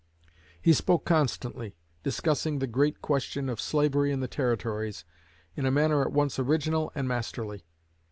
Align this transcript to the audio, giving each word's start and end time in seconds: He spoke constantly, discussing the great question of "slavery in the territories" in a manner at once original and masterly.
He 0.59 0.73
spoke 0.73 1.05
constantly, 1.05 1.75
discussing 2.01 2.57
the 2.57 2.65
great 2.65 3.03
question 3.03 3.49
of 3.49 3.61
"slavery 3.61 4.11
in 4.11 4.19
the 4.19 4.27
territories" 4.27 5.05
in 5.55 5.67
a 5.67 5.69
manner 5.69 6.01
at 6.01 6.11
once 6.11 6.39
original 6.39 6.91
and 6.95 7.07
masterly. 7.07 7.67